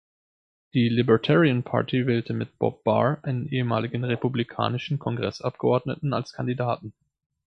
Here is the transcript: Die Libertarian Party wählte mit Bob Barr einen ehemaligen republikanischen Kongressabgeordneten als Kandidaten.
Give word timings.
Die 0.73 0.89
Libertarian 0.89 1.61
Party 1.61 2.07
wählte 2.07 2.33
mit 2.33 2.57
Bob 2.57 2.83
Barr 2.83 3.19
einen 3.21 3.47
ehemaligen 3.49 4.03
republikanischen 4.03 4.97
Kongressabgeordneten 4.97 6.11
als 6.15 6.33
Kandidaten. 6.33 6.91